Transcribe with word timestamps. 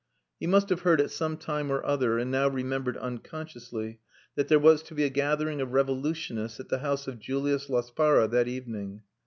He 0.39 0.47
must 0.47 0.69
have 0.69 0.81
heard 0.81 0.99
at 0.99 1.11
some 1.11 1.37
time 1.37 1.69
or 1.71 1.85
other 1.85 2.17
and 2.17 2.31
now 2.31 2.47
remembered 2.47 2.97
unconsciously 2.97 3.99
that 4.33 4.47
there 4.47 4.57
was 4.57 4.81
to 4.81 4.95
be 4.95 5.03
a 5.03 5.09
gathering 5.11 5.61
of 5.61 5.73
revolutionists 5.73 6.59
at 6.59 6.69
the 6.69 6.79
house 6.79 7.07
of 7.07 7.19
Julius 7.19 7.69
Laspara 7.69 8.27
that 8.31 8.47
evening. 8.47 9.03